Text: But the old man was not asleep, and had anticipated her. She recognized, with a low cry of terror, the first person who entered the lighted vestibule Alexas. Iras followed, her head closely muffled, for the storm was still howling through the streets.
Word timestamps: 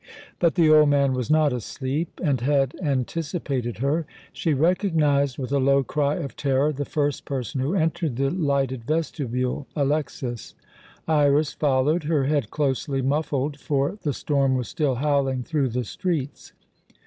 But 0.39 0.55
the 0.55 0.67
old 0.67 0.89
man 0.89 1.13
was 1.13 1.29
not 1.29 1.53
asleep, 1.53 2.19
and 2.23 2.41
had 2.41 2.73
anticipated 2.81 3.77
her. 3.77 4.07
She 4.33 4.51
recognized, 4.51 5.37
with 5.37 5.51
a 5.51 5.59
low 5.59 5.83
cry 5.83 6.15
of 6.15 6.35
terror, 6.35 6.73
the 6.73 6.85
first 6.85 7.23
person 7.23 7.61
who 7.61 7.75
entered 7.75 8.15
the 8.15 8.31
lighted 8.31 8.85
vestibule 8.85 9.67
Alexas. 9.75 10.55
Iras 11.07 11.53
followed, 11.53 12.05
her 12.05 12.23
head 12.23 12.49
closely 12.49 13.03
muffled, 13.03 13.59
for 13.59 13.99
the 14.01 14.11
storm 14.11 14.55
was 14.55 14.67
still 14.69 14.95
howling 14.95 15.43
through 15.43 15.69
the 15.69 15.83
streets. 15.83 16.53